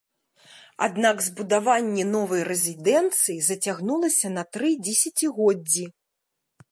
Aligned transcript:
Аднак 0.85 1.17
збудаванне 1.25 2.05
новай 2.15 2.41
рэзідэнцыі 2.49 3.37
зацягнулася 3.49 4.27
на 4.39 4.43
тры 4.57 4.69
дзесяцігоддзі. 4.89 5.85